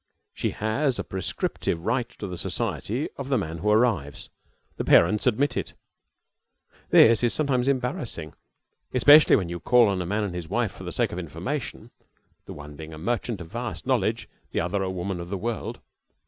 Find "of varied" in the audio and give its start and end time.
13.41-13.85